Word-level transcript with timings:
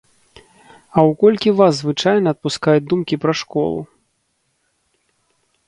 А 0.95 0.99
ў 1.01 1.11
колькі 1.23 1.49
вас 1.59 1.73
звычайна 1.83 2.27
адпускаюць 2.37 2.85
думкі 2.95 3.15
пра 3.27 3.39
школу? 3.45 3.87